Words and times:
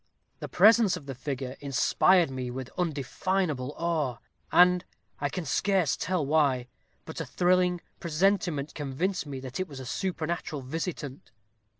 The 0.39 0.49
presence 0.49 0.97
of 0.97 1.05
the 1.05 1.13
figure 1.13 1.55
inspired 1.59 2.31
me 2.31 2.49
with 2.49 2.69
an 2.69 2.87
undefinable 2.87 3.75
awe! 3.77 4.17
and, 4.51 4.83
I 5.19 5.29
can 5.29 5.45
scarce 5.45 5.95
tell 5.95 6.25
why, 6.25 6.67
but 7.05 7.21
a 7.21 7.25
thrilling 7.27 7.81
presentiment 7.99 8.73
convinced 8.73 9.27
me 9.27 9.39
that 9.41 9.59
it 9.59 9.67
was 9.67 9.79
a 9.79 9.85
supernatural 9.85 10.63
visitant. 10.63 11.29